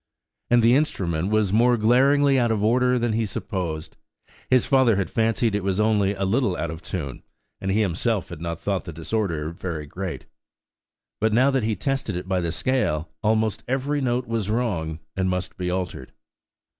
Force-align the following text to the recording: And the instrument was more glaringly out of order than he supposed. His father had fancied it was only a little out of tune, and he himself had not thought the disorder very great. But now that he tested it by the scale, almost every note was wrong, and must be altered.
And 0.49 0.63
the 0.63 0.73
instrument 0.73 1.29
was 1.29 1.53
more 1.53 1.77
glaringly 1.77 2.39
out 2.39 2.51
of 2.51 2.63
order 2.63 2.97
than 2.97 3.13
he 3.13 3.27
supposed. 3.27 3.97
His 4.49 4.65
father 4.65 4.95
had 4.95 5.11
fancied 5.11 5.53
it 5.53 5.63
was 5.63 5.79
only 5.79 6.15
a 6.15 6.25
little 6.25 6.57
out 6.57 6.71
of 6.71 6.81
tune, 6.81 7.21
and 7.59 7.69
he 7.69 7.81
himself 7.81 8.29
had 8.29 8.41
not 8.41 8.57
thought 8.59 8.85
the 8.85 8.93
disorder 8.93 9.51
very 9.51 9.85
great. 9.85 10.25
But 11.19 11.33
now 11.33 11.51
that 11.51 11.61
he 11.61 11.75
tested 11.75 12.15
it 12.15 12.27
by 12.27 12.41
the 12.41 12.51
scale, 12.51 13.11
almost 13.21 13.63
every 13.67 14.01
note 14.01 14.25
was 14.25 14.49
wrong, 14.49 14.97
and 15.15 15.29
must 15.29 15.55
be 15.55 15.69
altered. 15.69 16.11